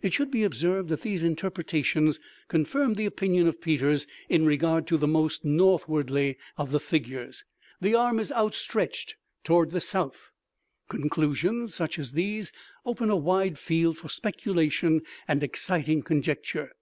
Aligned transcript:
It 0.00 0.14
should 0.14 0.30
be 0.30 0.44
observed 0.44 0.88
that 0.88 1.02
these 1.02 1.22
interpretations 1.22 2.18
confirm 2.48 2.94
the 2.94 3.04
opinion 3.04 3.46
of 3.46 3.60
Peters 3.60 4.06
in 4.30 4.46
regard 4.46 4.86
to 4.86 4.96
the 4.96 5.06
"most 5.06 5.44
northwardly" 5.44 6.38
of 6.56 6.70
the 6.70 6.80
figures. 6.80 7.44
The 7.78 7.94
arm 7.94 8.18
is 8.18 8.32
outstretched 8.32 9.16
toward 9.44 9.72
the 9.72 9.80
south. 9.82 10.30
Conclusions 10.88 11.74
such 11.74 11.98
as 11.98 12.12
these 12.12 12.50
open 12.86 13.10
a 13.10 13.16
wide 13.16 13.58
field 13.58 13.98
for 13.98 14.08
speculation 14.08 15.02
and 15.28 15.42
exciting 15.42 16.00
conjecture. 16.02 16.72